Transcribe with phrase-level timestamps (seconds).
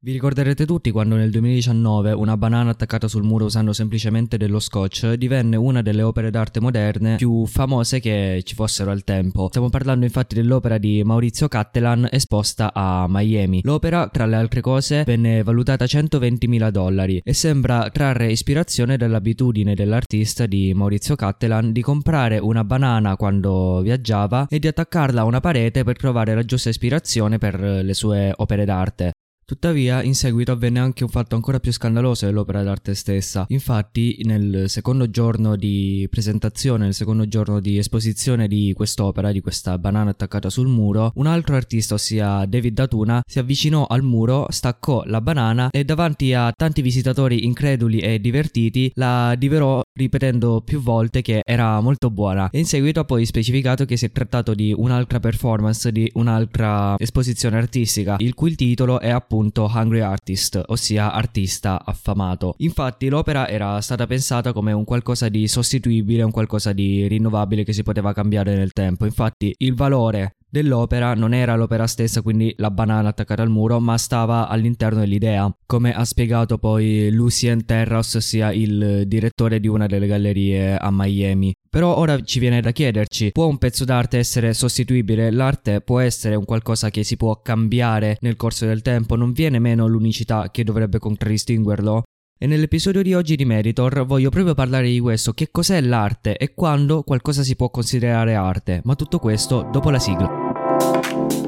[0.00, 5.14] Vi ricorderete tutti quando nel 2019 una banana attaccata sul muro usando semplicemente dello scotch
[5.14, 9.48] divenne una delle opere d'arte moderne più famose che ci fossero al tempo.
[9.48, 13.60] Stiamo parlando infatti dell'opera di Maurizio Cattelan esposta a Miami.
[13.64, 20.46] L'opera, tra le altre cose, venne valutata 120.000 dollari e sembra trarre ispirazione dall'abitudine dell'artista
[20.46, 25.82] di Maurizio Cattelan di comprare una banana quando viaggiava e di attaccarla a una parete
[25.82, 29.10] per trovare la giusta ispirazione per le sue opere d'arte.
[29.48, 33.46] Tuttavia, in seguito avvenne anche un fatto ancora più scandaloso dell'opera d'arte stessa.
[33.48, 39.78] Infatti, nel secondo giorno di presentazione, nel secondo giorno di esposizione di quest'opera, di questa
[39.78, 45.04] banana attaccata sul muro, un altro artista, ossia David Datuna, si avvicinò al muro, staccò
[45.06, 51.22] la banana e davanti a tanti visitatori increduli e divertiti la diverò ripetendo più volte
[51.22, 52.50] che era molto buona.
[52.50, 56.96] E in seguito ha poi specificato che si è trattato di un'altra performance, di un'altra
[56.98, 62.54] esposizione artistica, il cui titolo è appunto appunto Hungry Artist, ossia artista affamato.
[62.58, 67.72] Infatti l'opera era stata pensata come un qualcosa di sostituibile, un qualcosa di rinnovabile che
[67.72, 69.04] si poteva cambiare nel tempo.
[69.04, 73.98] Infatti il valore dell'opera non era l'opera stessa, quindi la banana attaccata al muro, ma
[73.98, 80.06] stava all'interno dell'idea, come ha spiegato poi Lucien Terras, ossia il direttore di una delle
[80.06, 81.52] gallerie a Miami.
[81.70, 85.30] Però ora ci viene da chiederci, può un pezzo d'arte essere sostituibile?
[85.30, 89.58] L'arte può essere un qualcosa che si può cambiare nel corso del tempo, non viene
[89.58, 92.04] meno l'unicità che dovrebbe contraddistinguerlo?
[92.40, 96.54] E nell'episodio di oggi di Meritor voglio proprio parlare di questo, che cos'è l'arte e
[96.54, 100.30] quando qualcosa si può considerare arte, ma tutto questo dopo la sigla.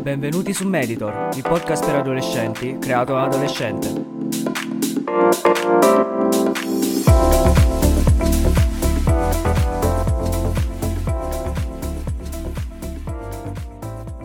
[0.03, 4.09] Benvenuti su Meditor, il podcast per adolescenti creato da adolescente.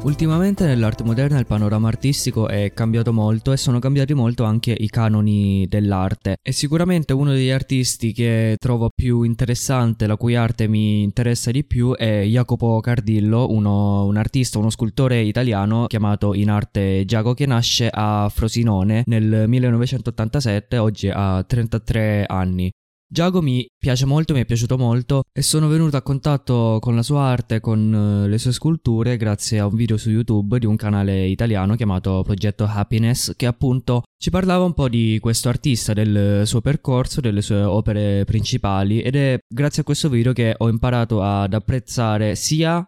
[0.06, 4.88] Ultimamente nell'arte moderna il panorama artistico è cambiato molto e sono cambiati molto anche i
[4.88, 6.38] canoni dell'arte.
[6.44, 11.66] E sicuramente uno degli artisti che trovo più interessante, la cui arte mi interessa di
[11.66, 17.48] più, è Jacopo Cardillo, uno, un artista, uno scultore italiano chiamato in arte Giacomo che
[17.48, 22.72] nasce a Frosinone nel 1987, oggi ha 33 anni.
[23.08, 27.04] Giago mi piace molto, mi è piaciuto molto e sono venuto a contatto con la
[27.04, 30.76] sua arte, con eh, le sue sculture grazie a un video su YouTube di un
[30.76, 36.48] canale italiano chiamato Progetto Happiness che appunto ci parlava un po' di questo artista, del
[36.48, 41.22] suo percorso, delle sue opere principali ed è grazie a questo video che ho imparato
[41.22, 42.84] ad apprezzare sia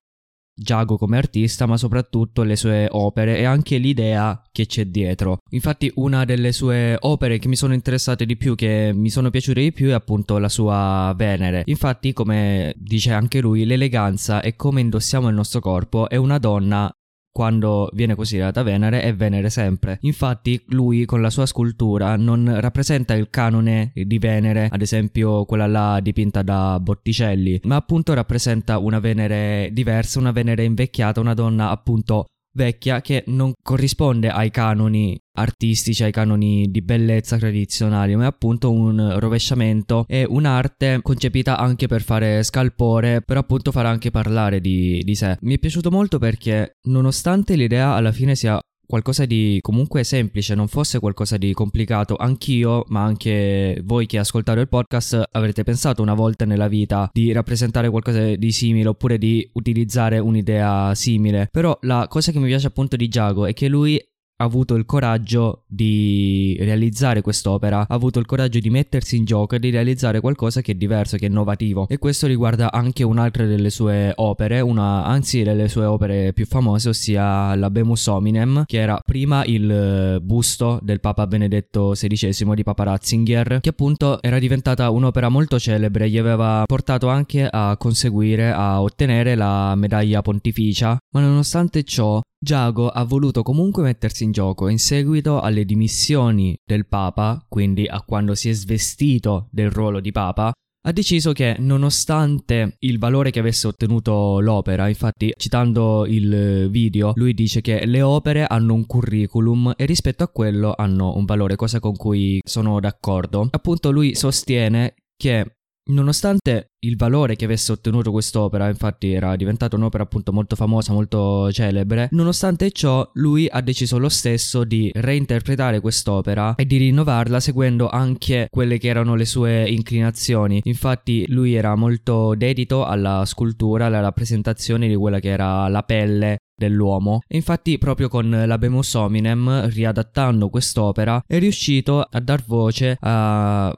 [0.59, 5.37] Giago come artista, ma soprattutto le sue opere e anche l'idea che c'è dietro.
[5.51, 9.61] Infatti, una delle sue opere che mi sono interessate di più, che mi sono piaciute
[9.61, 11.61] di più, è appunto la sua Venere.
[11.65, 16.91] Infatti, come dice anche lui, l'eleganza e come indossiamo il nostro corpo è una donna
[17.37, 19.99] quando viene considerata Venere è Venere sempre.
[20.01, 25.67] Infatti lui con la sua scultura non rappresenta il canone di Venere, ad esempio quella
[25.67, 31.69] là dipinta da Botticelli, ma appunto rappresenta una Venere diversa, una Venere invecchiata, una donna
[31.69, 32.25] appunto
[32.57, 38.71] vecchia che non corrisponde ai canoni artistici, ai canoni di bellezza tradizionali, ma è appunto
[38.71, 45.01] un rovesciamento e un'arte concepita anche per fare scalpore, per appunto far anche parlare di,
[45.03, 45.37] di sé.
[45.41, 50.67] Mi è piaciuto molto perché nonostante l'idea alla fine sia qualcosa di comunque semplice, non
[50.67, 56.13] fosse qualcosa di complicato, anch'io, ma anche voi che ascoltate il podcast avrete pensato una
[56.13, 61.49] volta nella vita di rappresentare qualcosa di simile oppure di utilizzare un'idea simile.
[61.51, 64.01] Però la cosa che mi piace appunto di Giago è che lui
[64.39, 69.55] ha avuto il coraggio di realizzare quest'opera, ha avuto il coraggio di mettersi in gioco
[69.55, 71.87] e di realizzare qualcosa che è diverso, che è innovativo.
[71.89, 76.89] E questo riguarda anche un'altra delle sue opere, una, anzi delle sue opere più famose,
[76.89, 82.83] ossia la Bemus Hominem, che era prima il busto del Papa Benedetto XVI di Papa
[82.83, 88.81] Ratzinger, che appunto era diventata un'opera molto celebre, gli aveva portato anche a conseguire, a
[88.81, 94.77] ottenere la medaglia pontificia, ma nonostante ciò Giago ha voluto comunque mettersi in gioco in
[94.77, 100.51] seguito alle dimissioni del Papa, quindi a quando si è svestito del ruolo di Papa,
[100.87, 107.33] ha deciso che nonostante il valore che avesse ottenuto l'opera, infatti citando il video, lui
[107.33, 111.79] dice che le opere hanno un curriculum e rispetto a quello hanno un valore, cosa
[111.79, 113.47] con cui sono d'accordo.
[113.51, 115.56] Appunto lui sostiene che
[115.87, 121.51] Nonostante il valore che avesse ottenuto quest'opera, infatti era diventata un'opera appunto molto famosa, molto
[121.51, 127.89] celebre, nonostante ciò lui ha deciso lo stesso di reinterpretare quest'opera e di rinnovarla seguendo
[127.89, 130.61] anche quelle che erano le sue inclinazioni.
[130.65, 136.37] Infatti lui era molto dedito alla scultura, alla rappresentazione di quella che era la pelle
[136.55, 137.21] dell'uomo.
[137.27, 143.73] E infatti, proprio con l'Abemus Hominem, riadattando quest'opera, è riuscito a dar voce a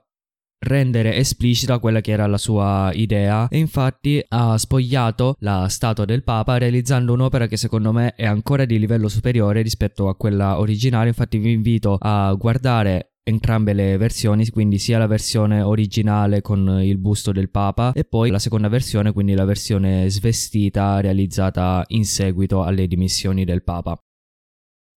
[0.59, 6.23] rendere esplicita quella che era la sua idea e infatti ha spogliato la statua del
[6.23, 11.07] Papa realizzando un'opera che secondo me è ancora di livello superiore rispetto a quella originale
[11.07, 16.97] infatti vi invito a guardare entrambe le versioni, quindi sia la versione originale con il
[16.97, 22.63] busto del Papa e poi la seconda versione, quindi la versione svestita realizzata in seguito
[22.63, 24.01] alle dimissioni del Papa.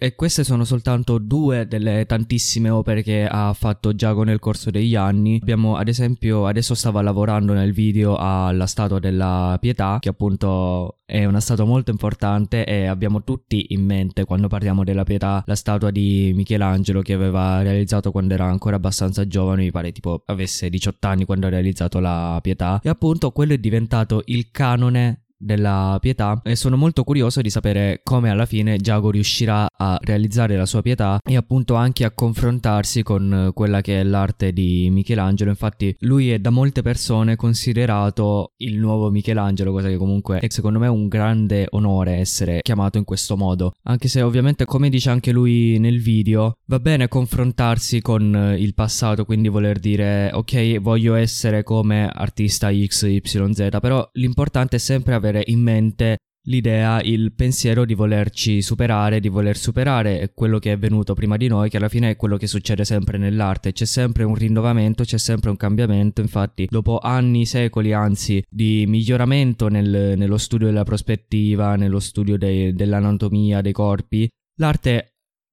[0.02, 4.96] E queste sono soltanto due delle tantissime opere che ha fatto Giacomo nel corso degli
[4.96, 5.38] anni.
[5.40, 11.24] Abbiamo ad esempio, adesso stava lavorando nel video alla statua della pietà, che appunto è
[11.24, 15.92] una statua molto importante e abbiamo tutti in mente quando parliamo della pietà la statua
[15.92, 21.06] di Michelangelo che aveva realizzato quando era ancora abbastanza giovane, mi pare tipo avesse 18
[21.06, 22.80] anni quando ha realizzato la pietà.
[22.82, 28.00] E appunto quello è diventato il canone della pietà e sono molto curioso di sapere
[28.02, 33.02] come alla fine Giago riuscirà a realizzare la sua pietà e appunto anche a confrontarsi
[33.02, 35.50] con quella che è l'arte di Michelangelo.
[35.50, 40.78] Infatti lui è da molte persone considerato il nuovo Michelangelo cosa che comunque è secondo
[40.78, 43.72] me un grande onore essere chiamato in questo modo.
[43.84, 49.24] Anche se ovviamente come dice anche lui nel video va bene confrontarsi con il passato
[49.24, 55.44] quindi voler dire ok voglio essere come artista XYZ però l'importante è sempre avere avere
[55.46, 61.14] in mente l'idea, il pensiero di volerci superare, di voler superare quello che è venuto
[61.14, 64.34] prima di noi, che alla fine è quello che succede sempre nell'arte, c'è sempre un
[64.34, 70.66] rinnovamento, c'è sempre un cambiamento, infatti dopo anni, secoli anzi di miglioramento nel, nello studio
[70.66, 75.08] della prospettiva, nello studio de, dell'anatomia dei corpi, l'arte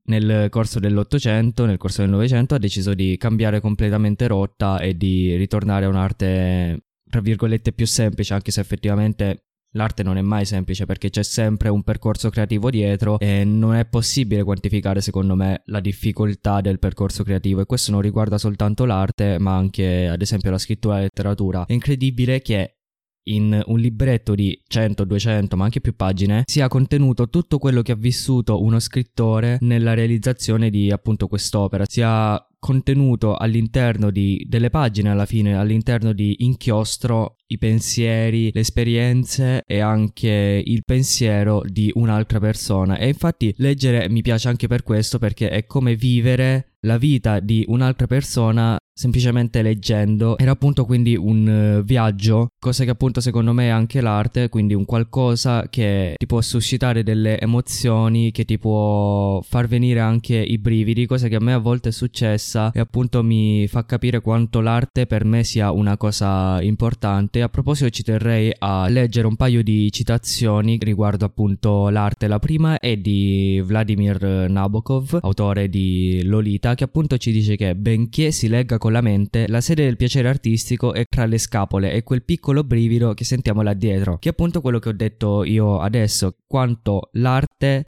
[0.09, 5.35] nel corso dell'Ottocento, nel corso del Novecento, ha deciso di cambiare completamente rotta e di
[5.35, 10.85] ritornare a un'arte, tra virgolette, più semplice, anche se effettivamente L'arte non è mai semplice
[10.85, 15.79] perché c'è sempre un percorso creativo dietro e non è possibile quantificare secondo me la
[15.79, 20.57] difficoltà del percorso creativo e questo non riguarda soltanto l'arte ma anche ad esempio la
[20.57, 21.65] scrittura e la letteratura.
[21.65, 22.78] È incredibile che
[23.23, 27.91] in un libretto di 100, 200 ma anche più pagine sia contenuto tutto quello che
[27.91, 35.09] ha vissuto uno scrittore nella realizzazione di appunto quest'opera, sia contenuto all'interno di, delle pagine
[35.09, 42.39] alla fine, all'interno di inchiostro i pensieri, le esperienze e anche il pensiero di un'altra
[42.39, 42.97] persona.
[42.97, 47.63] E infatti leggere mi piace anche per questo perché è come vivere la vita di
[47.67, 50.37] un'altra persona semplicemente leggendo.
[50.37, 54.73] Era appunto quindi un uh, viaggio, cosa che appunto secondo me è anche l'arte, quindi
[54.73, 60.57] un qualcosa che ti può suscitare delle emozioni, che ti può far venire anche i
[60.57, 64.59] brividi, cosa che a me a volte è successa e appunto mi fa capire quanto
[64.59, 67.41] l'arte per me sia una cosa importante.
[67.41, 72.27] A proposito ci terrei a leggere un paio di citazioni riguardo appunto l'arte.
[72.27, 78.31] La prima è di Vladimir Nabokov, autore di Lolita, che appunto ci dice che benché
[78.31, 81.91] si legga con con la mente, la sede del piacere artistico è tra le scapole
[81.93, 85.43] e quel piccolo brivido che sentiamo là dietro, che è appunto quello che ho detto
[85.43, 87.85] io adesso, quanto l'arte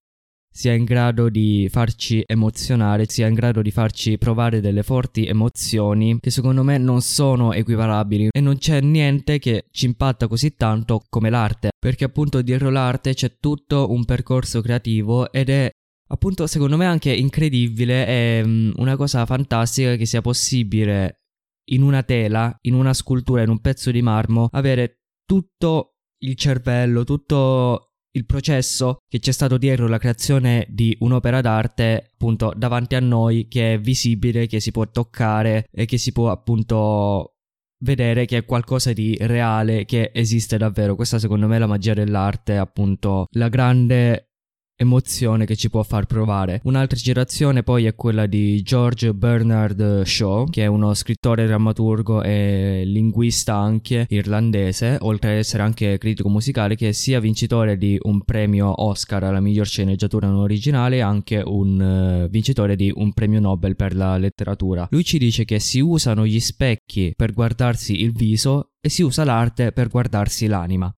[0.53, 6.19] sia in grado di farci emozionare, sia in grado di farci provare delle forti emozioni
[6.19, 11.01] che secondo me non sono equivalabili e non c'è niente che ci impatta così tanto
[11.09, 15.71] come l'arte, perché appunto dietro l'arte c'è tutto un percorso creativo ed è
[16.11, 21.21] appunto secondo me anche incredibile, è mm, una cosa fantastica che sia possibile
[21.71, 27.03] in una tela, in una scultura, in un pezzo di marmo, avere tutto il cervello,
[27.03, 32.99] tutto il processo che c'è stato dietro la creazione di un'opera d'arte appunto davanti a
[32.99, 37.35] noi che è visibile, che si può toccare e che si può appunto
[37.83, 40.95] vedere che è qualcosa di reale che esiste davvero.
[40.95, 44.30] Questa secondo me è la magia dell'arte, appunto la grande
[44.81, 46.59] emozione che ci può far provare.
[46.63, 52.83] Un'altra citazione poi è quella di George Bernard Shaw, che è uno scrittore, drammaturgo e
[52.85, 58.23] linguista anche irlandese, oltre ad essere anche critico musicale, che è sia vincitore di un
[58.23, 63.39] premio Oscar alla miglior sceneggiatura non originale e anche un uh, vincitore di un premio
[63.39, 64.87] Nobel per la letteratura.
[64.89, 69.23] Lui ci dice che si usano gli specchi per guardarsi il viso e si usa
[69.23, 70.91] l'arte per guardarsi l'anima.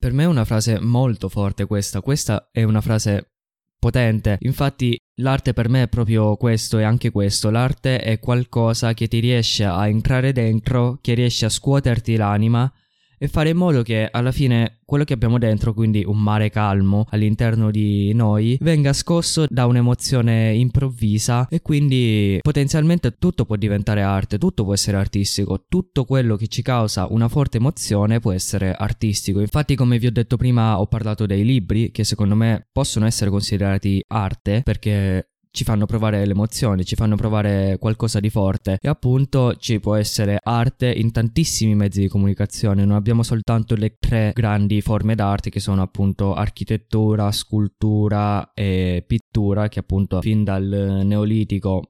[0.00, 3.32] Per me è una frase molto forte questa, questa è una frase
[3.78, 4.38] potente.
[4.40, 7.50] Infatti l'arte per me è proprio questo e anche questo.
[7.50, 12.72] L'arte è qualcosa che ti riesce a entrare dentro, che riesce a scuoterti l'anima
[13.22, 17.04] e fare in modo che alla fine quello che abbiamo dentro, quindi un mare calmo
[17.10, 24.38] all'interno di noi, venga scosso da un'emozione improvvisa e quindi potenzialmente tutto può diventare arte,
[24.38, 29.40] tutto può essere artistico, tutto quello che ci causa una forte emozione può essere artistico.
[29.40, 33.28] Infatti come vi ho detto prima ho parlato dei libri che secondo me possono essere
[33.28, 38.78] considerati arte perché ci fanno provare le emozioni, ci fanno provare qualcosa di forte.
[38.80, 43.96] E appunto ci può essere arte in tantissimi mezzi di comunicazione, non abbiamo soltanto le
[43.98, 51.02] tre grandi forme d'arte che sono appunto architettura, scultura e pittura che appunto fin dal
[51.04, 51.82] neolitico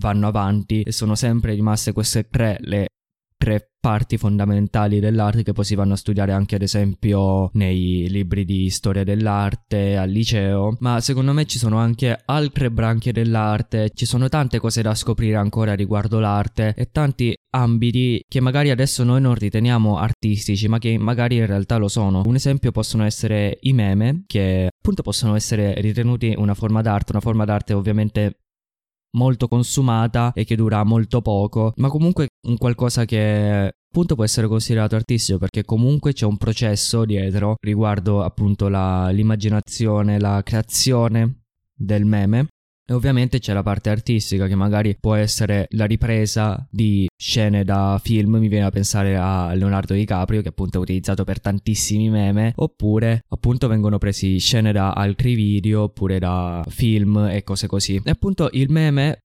[0.00, 2.88] vanno avanti e sono sempre rimaste queste tre le
[3.36, 8.46] tre parti fondamentali dell'arte che poi si vanno a studiare anche ad esempio nei libri
[8.46, 14.06] di storia dell'arte al liceo, ma secondo me ci sono anche altre branche dell'arte, ci
[14.06, 19.20] sono tante cose da scoprire ancora riguardo l'arte e tanti ambiti che magari adesso noi
[19.20, 22.22] non riteniamo artistici, ma che magari in realtà lo sono.
[22.24, 27.20] Un esempio possono essere i meme, che appunto possono essere ritenuti una forma d'arte, una
[27.20, 28.43] forma d'arte ovviamente
[29.14, 34.48] molto consumata e che dura molto poco, ma comunque un qualcosa che appunto può essere
[34.48, 42.04] considerato artistico perché comunque c'è un processo dietro riguardo appunto la, l'immaginazione, la creazione del
[42.04, 42.48] meme
[42.86, 47.98] e ovviamente c'è la parte artistica che magari può essere la ripresa di scene da
[48.02, 52.52] film, mi viene a pensare a Leonardo DiCaprio che appunto è utilizzato per tantissimi meme,
[52.56, 58.00] oppure appunto vengono presi scene da altri video, oppure da film e cose così.
[58.04, 59.23] E appunto il meme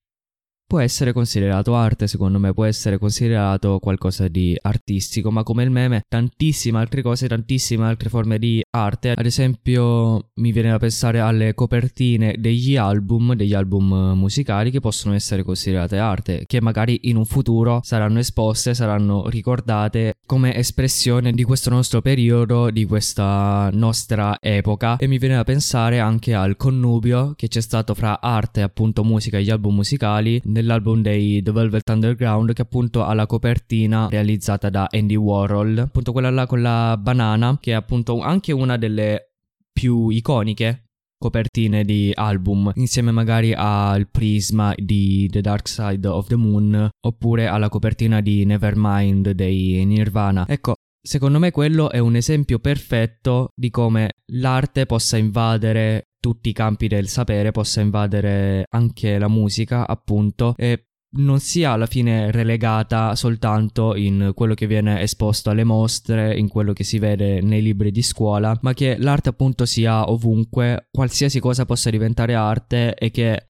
[0.69, 5.71] può essere considerato arte, secondo me, può essere considerato qualcosa di artistico, ma come il
[5.71, 9.13] meme, tantissime altre cose, tantissime altre forme di arte.
[9.13, 15.15] Ad esempio, mi viene da pensare alle copertine degli album, degli album musicali che possono
[15.15, 21.43] essere considerate arte, che magari in un futuro saranno esposte, saranno ricordate come espressione di
[21.45, 24.97] questo nostro periodo, di questa nostra epoca.
[24.97, 29.39] E mi viene da pensare anche al connubio che c'è stato fra arte, appunto musica
[29.39, 34.69] e gli album musicali nell'album dei The Velvet Underground che appunto ha la copertina realizzata
[34.69, 39.31] da Andy Warhol, appunto quella là con la banana che è appunto anche una delle
[39.71, 40.83] più iconiche
[41.17, 47.47] copertine di album, insieme magari al prisma di The Dark Side of the Moon oppure
[47.47, 50.45] alla copertina di Nevermind dei Nirvana.
[50.47, 56.53] Ecco, secondo me quello è un esempio perfetto di come l'arte possa invadere tutti i
[56.53, 63.15] campi del sapere, possa invadere anche la musica, appunto, e non sia alla fine relegata
[63.15, 67.91] soltanto in quello che viene esposto alle mostre, in quello che si vede nei libri
[67.91, 73.47] di scuola, ma che l'arte appunto sia ovunque, qualsiasi cosa possa diventare arte e che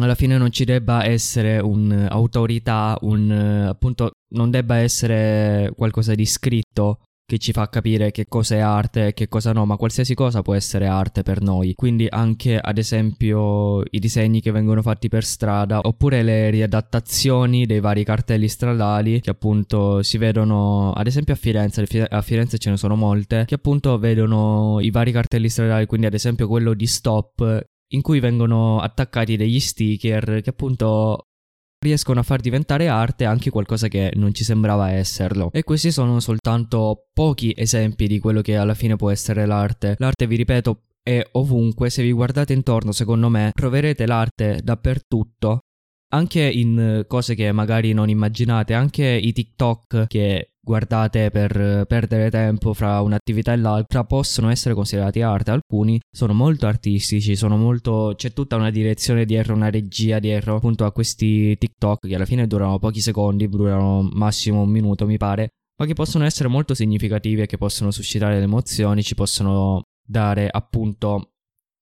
[0.00, 3.30] alla fine non ci debba essere un'autorità, un
[3.68, 9.08] appunto non debba essere qualcosa di scritto che ci fa capire che cosa è arte
[9.08, 11.74] e che cosa no, ma qualsiasi cosa può essere arte per noi.
[11.74, 17.80] Quindi anche ad esempio i disegni che vengono fatti per strada oppure le riadattazioni dei
[17.80, 22.76] vari cartelli stradali che appunto si vedono ad esempio a Firenze, a Firenze ce ne
[22.76, 27.66] sono molte, che appunto vedono i vari cartelli stradali, quindi ad esempio quello di stop
[27.88, 31.28] in cui vengono attaccati degli sticker che appunto
[31.84, 35.50] riescono a far diventare arte anche qualcosa che non ci sembrava esserlo.
[35.52, 39.94] E questi sono soltanto pochi esempi di quello che alla fine può essere l'arte.
[39.98, 45.60] L'arte, vi ripeto, è ovunque, se vi guardate intorno, secondo me, troverete l'arte dappertutto
[46.12, 52.72] anche in cose che magari non immaginate, anche i TikTok che guardate per perdere tempo
[52.72, 55.50] fra un'attività e l'altra possono essere considerati arte.
[55.50, 58.14] Alcuni sono molto artistici, sono molto.
[58.16, 62.46] c'è tutta una direzione dietro, una regia dietro appunto a questi TikTok che alla fine
[62.46, 67.42] durano pochi secondi, durano massimo un minuto, mi pare, ma che possono essere molto significativi
[67.42, 71.33] e che possono suscitare le emozioni, ci possono dare appunto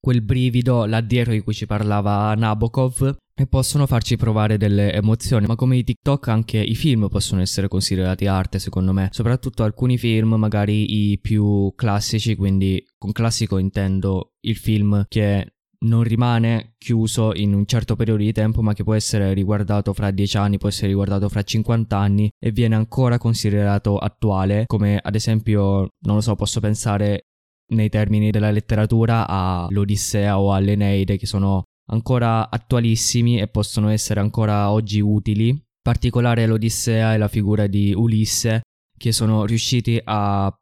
[0.03, 5.47] quel brivido là dietro di cui ci parlava Nabokov e possono farci provare delle emozioni,
[5.47, 9.97] ma come i TikTok anche i film possono essere considerati arte secondo me, soprattutto alcuni
[9.97, 17.33] film, magari i più classici, quindi con classico intendo il film che non rimane chiuso
[17.35, 20.69] in un certo periodo di tempo, ma che può essere riguardato fra 10 anni, può
[20.69, 26.21] essere riguardato fra 50 anni e viene ancora considerato attuale, come ad esempio, non lo
[26.21, 27.27] so, posso pensare
[27.73, 34.71] nei termini della letteratura all'Odissea o all'Eneide, che sono ancora attualissimi e possono essere ancora
[34.71, 35.49] oggi utili.
[35.49, 38.63] In particolare l'Odissea e la figura di Ulisse,
[38.97, 40.55] che sono riusciti a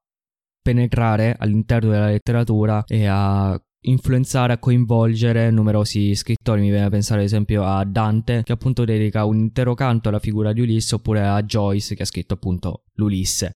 [0.63, 6.61] penetrare all'interno della letteratura e a influenzare, a coinvolgere numerosi scrittori.
[6.61, 10.19] Mi viene a pensare ad esempio a Dante, che appunto dedica un intero canto alla
[10.19, 13.53] figura di Ulisse, oppure a Joyce, che ha scritto appunto l'Ulisse.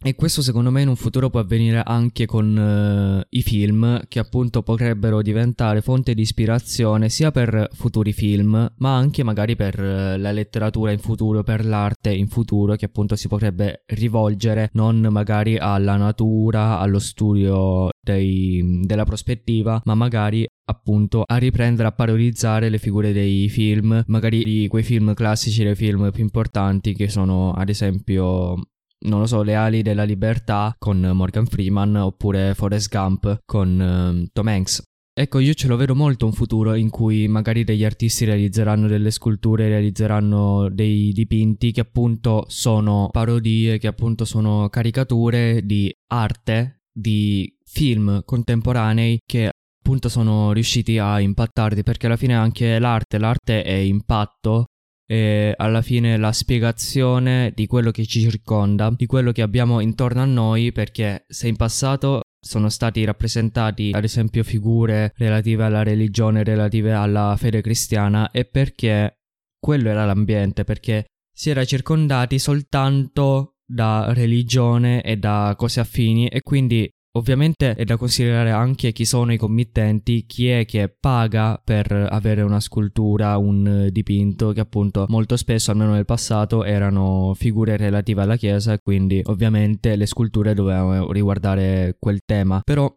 [0.00, 4.20] E questo secondo me in un futuro può avvenire anche con uh, i film che
[4.20, 10.16] appunto potrebbero diventare fonte di ispirazione sia per futuri film ma anche magari per uh,
[10.16, 15.58] la letteratura in futuro, per l'arte in futuro che appunto si potrebbe rivolgere non magari
[15.58, 22.78] alla natura, allo studio dei, della prospettiva ma magari appunto a riprendere a parodizzare le
[22.78, 27.68] figure dei film, magari di quei film classici, dei film più importanti che sono ad
[27.68, 28.62] esempio
[29.06, 34.28] non lo so, Le ali della libertà con Morgan Freeman oppure Forrest Gump con uh,
[34.32, 34.82] Tom Hanks.
[35.18, 39.10] Ecco, io ce lo vedo molto un futuro in cui magari degli artisti realizzeranno delle
[39.10, 47.52] sculture, realizzeranno dei dipinti che appunto sono parodie, che appunto sono caricature di arte, di
[47.64, 49.50] film contemporanei che
[49.80, 54.66] appunto sono riusciti a impattarti perché alla fine anche l'arte, l'arte è impatto
[55.10, 60.20] e alla fine la spiegazione di quello che ci circonda, di quello che abbiamo intorno
[60.20, 66.44] a noi, perché se in passato sono stati rappresentati ad esempio figure relative alla religione,
[66.44, 69.20] relative alla fede cristiana, è perché
[69.58, 76.42] quello era l'ambiente, perché si era circondati soltanto da religione e da cose affini e
[76.42, 76.88] quindi
[77.18, 82.42] Ovviamente è da considerare anche chi sono i committenti, chi è che paga per avere
[82.42, 88.36] una scultura, un dipinto, che appunto molto spesso, almeno nel passato, erano figure relative alla
[88.36, 92.60] Chiesa quindi ovviamente le sculture dovevano riguardare quel tema.
[92.64, 92.88] Però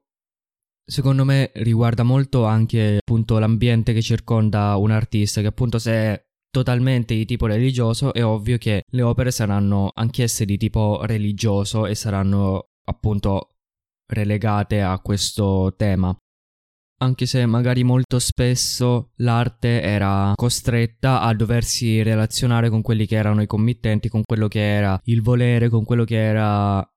[0.86, 6.24] secondo me riguarda molto anche appunto l'ambiente che circonda un artista, che appunto se è
[6.52, 11.96] totalmente di tipo religioso è ovvio che le opere saranno anch'esse di tipo religioso e
[11.96, 13.51] saranno appunto
[14.12, 16.16] relegate a questo tema.
[17.02, 23.42] Anche se magari molto spesso l'arte era costretta a doversi relazionare con quelli che erano
[23.42, 26.88] i committenti, con quello che era il volere, con quello che era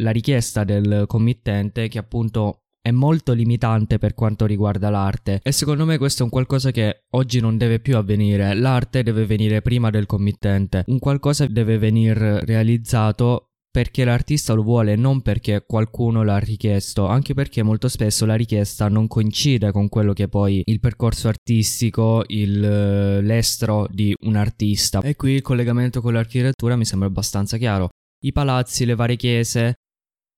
[0.00, 5.84] la richiesta del committente, che appunto è molto limitante per quanto riguarda l'arte e secondo
[5.84, 8.54] me questo è un qualcosa che oggi non deve più avvenire.
[8.54, 10.84] L'arte deve venire prima del committente.
[10.86, 17.34] Un qualcosa deve venire realizzato perché l'artista lo vuole, non perché qualcuno l'ha richiesto, anche
[17.34, 22.24] perché molto spesso la richiesta non coincide con quello che è poi il percorso artistico,
[22.26, 25.00] il, eh, l'estro di un artista.
[25.00, 27.90] E qui il collegamento con l'architettura mi sembra abbastanza chiaro.
[28.22, 29.74] I palazzi, le varie chiese,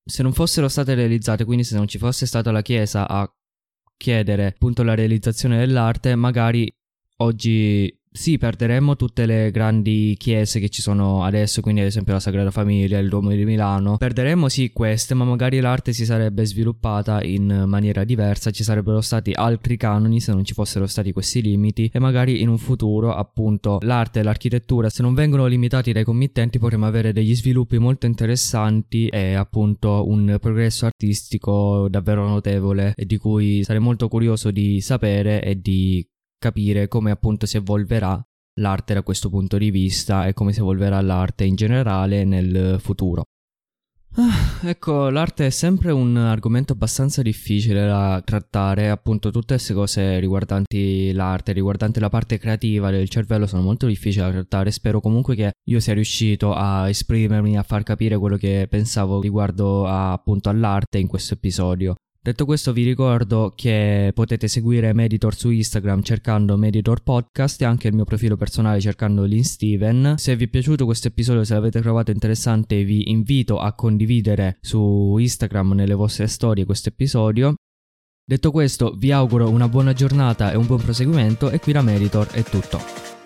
[0.05, 3.27] se non fossero state realizzate, quindi se non ci fosse stata la chiesa a
[3.97, 6.71] chiedere appunto la realizzazione dell'arte, magari
[7.17, 12.19] oggi sì, perderemmo tutte le grandi chiese che ci sono adesso, quindi ad esempio la
[12.19, 13.97] Sagrada Famiglia, il Duomo di Milano.
[13.97, 19.31] Perderemmo sì queste, ma magari l'arte si sarebbe sviluppata in maniera diversa, ci sarebbero stati
[19.33, 23.79] altri canoni se non ci fossero stati questi limiti e magari in un futuro appunto
[23.81, 29.07] l'arte e l'architettura se non vengono limitati dai committenti potremmo avere degli sviluppi molto interessanti
[29.07, 35.41] e appunto un progresso artistico davvero notevole e di cui sarei molto curioso di sapere
[35.43, 36.05] e di
[36.43, 38.21] capire come appunto si evolverà
[38.59, 43.23] l'arte da questo punto di vista e come si evolverà l'arte in generale nel futuro.
[44.15, 50.19] Ah, ecco, l'arte è sempre un argomento abbastanza difficile da trattare, appunto tutte queste cose
[50.19, 55.35] riguardanti l'arte, riguardanti la parte creativa del cervello sono molto difficili da trattare, spero comunque
[55.35, 60.49] che io sia riuscito a esprimermi, a far capire quello che pensavo riguardo a, appunto
[60.49, 61.95] all'arte in questo episodio.
[62.25, 67.89] Detto questo vi ricordo che potete seguire Meditor su Instagram cercando Meditor Podcast e anche
[67.89, 70.13] il mio profilo personale cercando Lin Steven.
[70.17, 75.17] Se vi è piaciuto questo episodio, se l'avete trovato interessante, vi invito a condividere su
[75.19, 77.55] Instagram nelle vostre storie questo episodio.
[78.23, 82.27] Detto questo, vi auguro una buona giornata e un buon proseguimento e qui da Meditor
[82.27, 83.22] è tutto.